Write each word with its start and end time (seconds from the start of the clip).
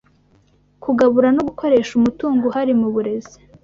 kugabura 0.83 1.29
no 1.35 1.41
gukoresha 1.47 1.91
umutungo 1.95 2.41
uhari 2.49 2.73
mu 2.79 2.87
burezi 2.93 3.37